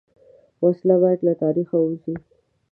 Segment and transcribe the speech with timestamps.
[0.65, 2.15] وسله باید له تاریخ ووځي